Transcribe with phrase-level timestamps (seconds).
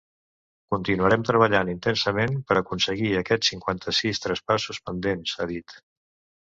[0.75, 5.81] Continuarem treballant intensament per aconseguir aquests cinquanta-sis traspassos pendents, ha dit.